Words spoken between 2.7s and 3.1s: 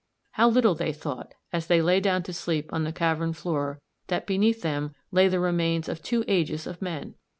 on the